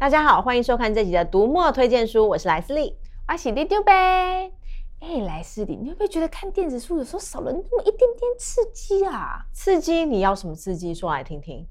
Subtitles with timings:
[0.00, 2.96] 大家好，欢迎收看这集的读墨推荐书，我是莱斯利，
[3.28, 3.92] 我是里长伯。
[3.92, 9.44] 哎，莱斯利，你会不会觉得看电子书有时候少了那么一点点刺激啊？
[9.52, 10.06] 刺激？
[10.06, 10.94] 你要什么刺激？
[10.94, 11.66] 说来听听。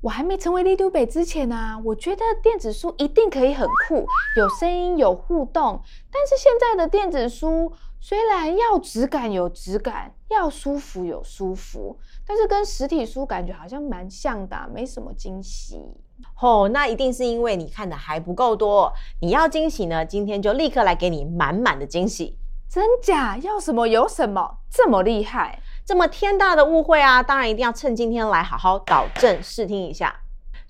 [0.00, 4.06] 我还没成为里长伯之前啊，我觉得电子书一定可以很酷，
[4.38, 5.78] 有声音，有互动。
[6.10, 7.70] 但是现在的电子书
[8.06, 15.80] 虽然要质感有质感，要舒服有舒服，但是跟实体书感觉好像蛮像的，没什么惊喜。
[16.38, 18.92] 哦，那一定是因为你看的还不够多。
[19.22, 22.36] 你要惊喜呢，今天就立刻来给你满满的惊喜。
[22.68, 23.38] 真假？
[23.38, 25.62] 要什么有什么，这么厉害。
[25.86, 30.14] 这么天大的误会啊，当然一定要趁今天来好好导正视听一下。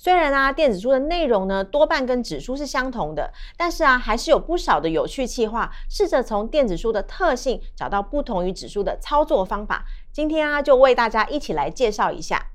[0.05, 9.87] 虽然啊，电子书的内容呢多半跟纸书是相同的，但是啊，还是有不少的有趣企划，试着从电子书的特性找到不同于纸书的操作方法。
[10.13, 12.49] 今天啊，就为大家一起来介绍一下。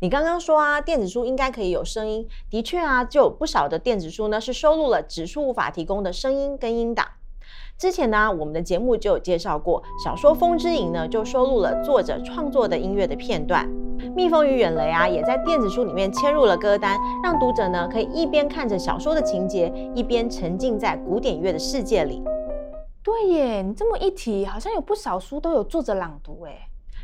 [0.00, 7.06] 你刚刚说啊，电子书应该可以有声音，的确啊，就有不少的电子书呢是收录了纸书无法提供的声音跟音档。
[7.76, 13.68] 之前呢，我们的节目就有介绍过，小说《风之影》呢就收录了作者创作的音乐的片段，
[14.14, 22.22] 《蜜蜂与远雷》啊也在电子书里面嵌入了歌单，让读者呢可以一边看着小说的情节，一边沉浸在古典乐的世界里。
[23.02, 26.60] 对耶，你这么一提，好像有不少书都有作者朗读诶。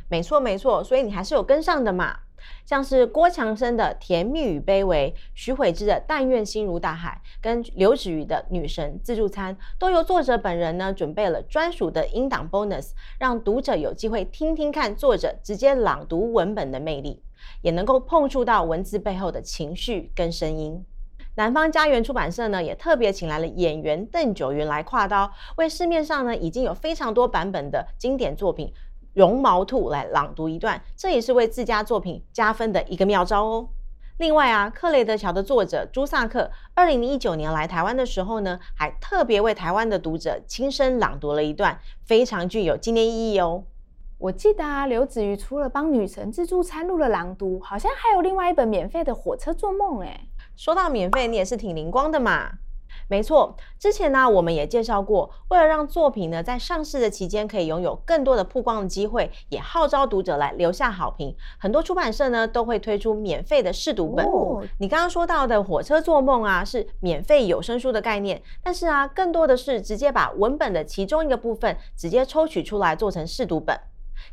[0.08, 2.16] 没错没错，所以你还是有跟上的嘛。
[2.64, 17.22] 像是郭强生的《甜蜜与卑微》，徐悔之的《但愿心如大海》，跟刘芷瑜的《女神自助餐》，都由作者本人呢准备了专属的音档 bonus，让读者有机会听听看作者直接朗读文本的魅力，
[17.62, 20.84] 也能够碰触到文字背后的情绪跟声音。
[21.36, 28.72] 南方家园出版社呢也特别请来了演员邓九云来跨刀，为市面上呢已经有非常多版本的经典作品。
[29.12, 33.68] 绒毛兔来朗读一段，这也是为自家作品加分的一个妙招哦。
[34.18, 43.64] 另外啊，克雷德桥的作者朱萨克，二零一九年来台湾的时候呢，还特别为台湾的读者亲身朗读了一段，非常具有纪念意义哦。
[44.18, 50.28] 我记得啊，刘子瑜除了帮女神自助餐录了朗读，好像还有另外一本免费的火车做梦诶。
[50.54, 52.50] 说到免费，你也是挺灵光的嘛。
[53.10, 61.34] 没错，之前呢，我们也介绍过，为了让作品呢在上市的期间可以拥有更多的曝光的机会，也号召读者来留下好评。
[61.58, 64.24] 很多出版社呢都会推出免费的试读本。
[64.24, 73.76] 哦，你刚刚说到的《火车做梦》啊，是免费有声书的概念，但是啊，更多的是直接把文本的其中一个部分直接抽取出来做成试读本。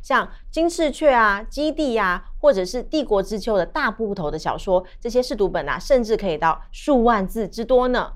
[0.02, 8.12] 像《金翅雀》啊，《基地》呀，或者是《帝国之秋》的大部头的小说，这些试读本啊，甚至可以到数万字之多呢。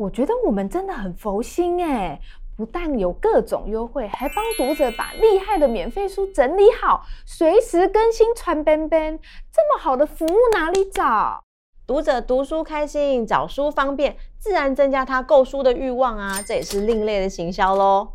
[0.00, 2.18] 我觉得我们真的很佛心哎，
[2.56, 9.18] 不但有各种优惠，还帮读者把厉害的免费书整理好，随时更新传便便。
[9.52, 11.44] 这么好的服务哪里找？
[11.86, 16.40] 读者读书开心，找书方便，自然增加他购书的欲望啊！
[16.40, 18.08] 这也是另类的行销喽。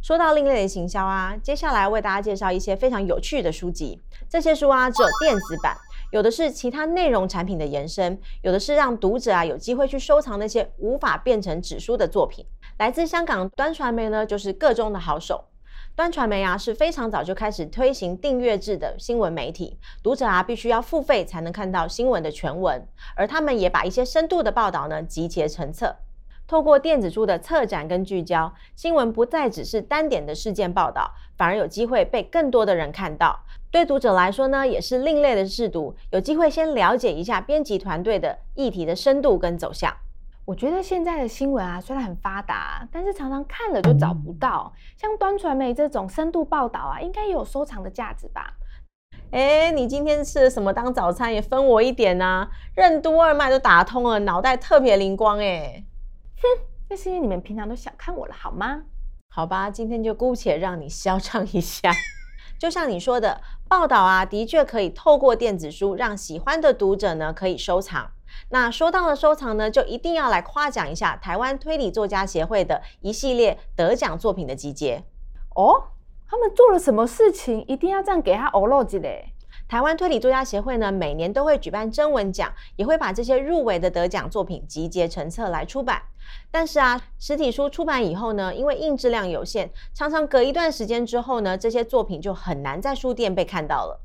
[0.00, 4.00] 说到另类的行销啊，接下来为大家介绍一些非常有趣的书籍。
[4.28, 5.76] 这些书啊，只有电子版。
[6.12, 12.44] 有的是其他内容产品的延伸，有的是让读者啊有机会去收藏那些无法变成纸书的作品。
[12.76, 15.42] 来自香港端传媒呢，就是个中的好手。
[15.96, 22.86] 端传媒啊是非常早就开始推行订阅制的新闻媒体，读者啊必须要付费才能看到新闻的全文，
[23.16, 25.96] 而他们也把一些深度的报道呢集结成册。
[26.52, 33.40] 透过电子书的策展跟聚焦，新闻不再只是单点的事件报道，反而有机会被更多的人看到。
[33.70, 39.96] 对读者来说呢，也是另类的试读，有机会先了解一下编辑团队的议题的深度跟走向。
[40.44, 44.70] 我觉得现在的新闻啊，虽然很发达，但是常常看了就找不到。
[44.98, 48.52] 像端传媒这种深度报道啊，应该也有收藏的价值吧？
[49.30, 51.32] 哎，你今天吃了什么当早餐？
[51.32, 52.50] 也分我一点啊！
[52.74, 55.82] 任督二脉都打通了，脑袋特别灵光哎。
[56.42, 58.82] 哼， 那是因为你们平常都小看我了，好吗？
[59.30, 61.90] 好吧，今天就姑且让你嚣张一下。
[62.58, 68.12] 就像你说的，报道啊，的确可以透过电子书让喜欢的读者呢可以收藏。
[68.50, 75.04] 那说到了收藏呢，就一定要来夸奖一下台湾推理作家协会的一系列得奖作品的集结
[75.54, 75.88] 哦。
[76.28, 79.31] 他们做了什么事情，一定要这样给他欧罗吉嘞？
[79.72, 86.02] 台湾推理作家协会呢，每年都会举办征文奖，也会把这些入围的得奖作品集结成册来出版。
[86.50, 93.98] 但是啊，实体书出版以后呢，因为印制量有限，常常隔一段时间之后呢，这些作品就很难在书店被看到了。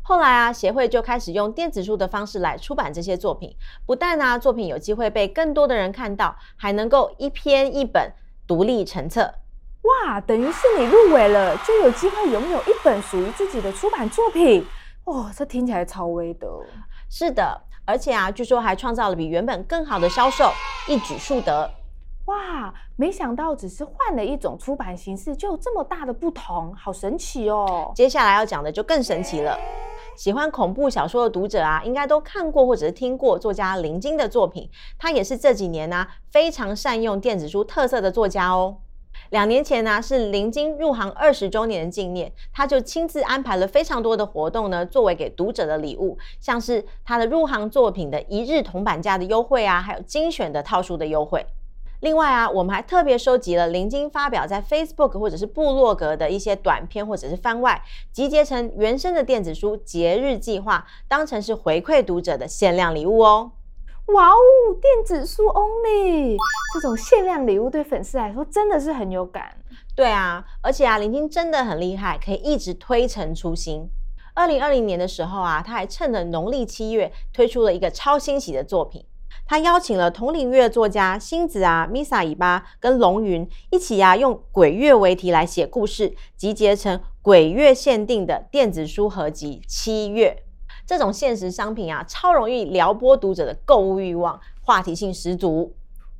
[0.00, 8.10] 后来啊，协会就开始用电子书的方式来出版这些作品，不但啊作品有机会被更多的人看到，还能够一篇一本
[8.46, 9.34] 独立成册。
[9.82, 14.64] 哇，等于是你入围了，就有机会拥有一本属于自己的出版作品。
[15.10, 16.48] 哦，这听起来超威的。
[17.08, 20.52] 是的，而且啊，据说还创造了比原本更好的销售，
[20.88, 21.68] 一举数得。
[22.26, 27.90] 哇，没想到只是换了一种出版形式，就有这么大的不同，好神奇哦！
[27.92, 29.58] 接下来要讲的就更神奇了。
[30.16, 34.70] 喜欢恐怖小说的读者啊，应该都看过或者是听过作家林晶的作品。
[34.96, 38.76] 他也是这几年呢、啊、非常善用电子书特色的作家哦。
[39.30, 51.46] 两年前呢、是林晶入行二十周年的纪念，他就亲自安排了非常多的活动呢，作为给读者的礼物，像是他的入行作品的一日铜板价的优惠啊，还有精选的套书的优惠。
[52.00, 57.80] 另外啊，我们还特别收集了林经发表在 Facebook 或者是部落格的一些短篇或者是番外，
[58.10, 63.52] 集结成原生的电子书节日计划，当成是回馈读者的限量礼物哦。
[64.06, 64.36] 哇哦，
[64.80, 66.36] 电子书 only
[66.74, 69.56] 这种限量礼物对粉丝来说真的是很有感。
[69.94, 73.88] 对啊，而且啊，林经真的很厉害，可以一直推陈出新。
[74.34, 79.04] 二零二零年的时候啊，他还趁着农历七月推出了一个超新奇的作品。
[79.46, 90.42] 他邀请了同领域作家星子啊、Misa 尾巴跟龙云一起呀、啊，用鬼月为题来写故事，集结成鬼月限定的电子书合集《七月》。
[90.90, 95.72] 这种限时商品啊，超容易撩拨读者的购物欲望，话题性十足。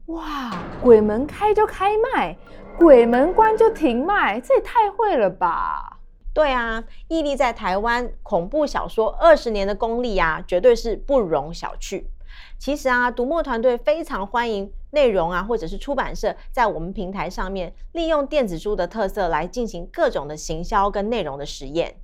[0.06, 2.36] 哇，鬼门开就开卖，
[2.78, 5.98] 鬼门关就停卖，这也太会了吧？
[6.32, 12.04] 对啊，屹立在台湾恐怖小说二十年的功力啊，绝对是不容小觑。
[12.56, 21.96] 其实啊，读墨团队非常欢迎内容啊，或者是出版社在我们平台上面利用电子书的特色来进行各种的行销跟内容的实验。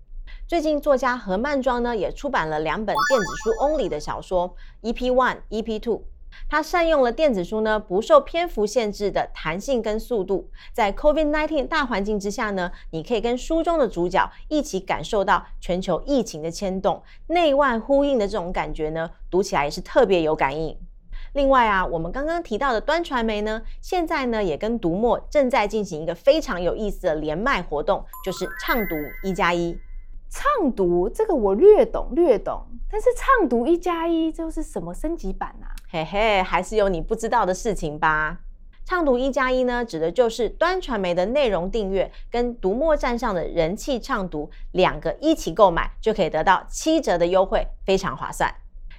[0.48, 6.04] 最近作家何曼庄呢也出版了两本电子书 only 的小说，EP One、EP Two。
[6.48, 20.78] 他善用了电子书呢，不受篇幅限制的弹性跟速度，在 COVID-19 大环境之下呢，你可以跟书中的主角一起感受到全球疫情的牵动，内外呼应的这种感觉呢，读起来也是特别有感应。
[21.32, 28.94] 另外啊，我们刚刚提到的端传媒呢，现在呢也跟读墨正在进行一个非常有意思的连麦活动，就是畅读
[29.24, 29.76] 一加一。
[30.28, 35.72] 畅读这个我略懂略懂，但是畅读一加一就是什么升级版啊？
[35.90, 38.38] 嘿嘿，还是有你不知道的事情吧？
[38.84, 48.52] 畅读一加一呢，指的就是端传媒的内容订阅跟读墨站上的人气畅读两个一起购买，就可以得到七折的优惠，非常划算。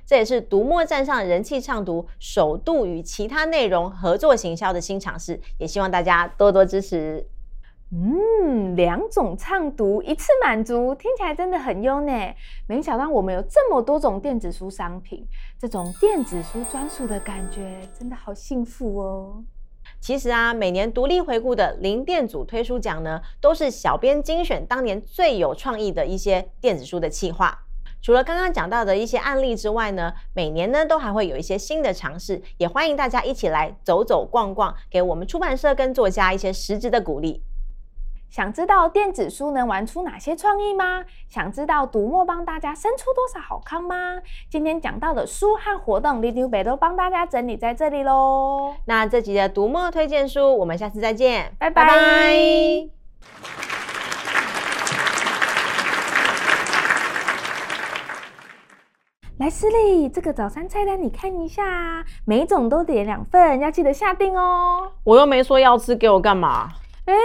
[0.06, 7.27] 这也是读墨站上人气畅读首度与其他内容合作行销的新尝试，也希望大家多多支持。
[7.89, 12.12] 嗯，两种畅读一次满足，听起来真的很优呢。
[12.68, 15.25] 没想到我们有这么多种电子书商品，
[15.57, 19.42] 这种电子书专属的感觉真的好幸福哦。
[20.01, 27.57] 其实啊，每年独立回顾的零电组推书奖呢，都是小编精选当年最有创意的一些电子书的企划。
[28.01, 37.42] 除了刚刚讲到的一些案例之外呢，每年呢都还会有一些新的尝试，也欢迎大家一起来走走逛逛，给我们出版社跟作家一些实质的鼓励。
[38.29, 41.06] 想知道电子书能玩出哪些创意吗？
[41.29, 43.95] 想知道读墨帮大家生出多少好康吗？
[44.50, 48.75] 今天讲到的书和活动，Little Bear 都帮大家整理在这里喽。
[48.85, 51.88] 那这集的读墨推荐书，我们下次再见，拜拜。
[51.88, 52.89] 拜拜。
[59.38, 61.63] 来，思丽，这个早餐菜单你看一下，
[62.25, 64.92] 每种都点两份，要记得下订哦。
[65.06, 66.69] 我又没说要吃，给我干嘛？
[67.06, 67.16] 哎。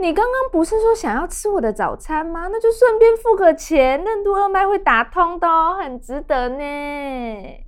[0.00, 2.48] 你刚刚不是说想要吃我的早餐吗？
[2.52, 7.67] 那就顺便付个钱，任督二脉会打通的哦，很值得呢。